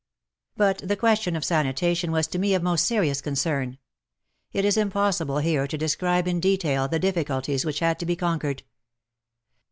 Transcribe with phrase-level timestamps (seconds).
[0.57, 3.77] But the question of sanitation was to me of most serious concern.
[4.51, 8.63] It is impossible here to describe in detail the difficulties which had to be conquered.